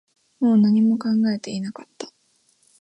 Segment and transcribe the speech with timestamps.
[0.39, 2.07] もう何も考えていなかった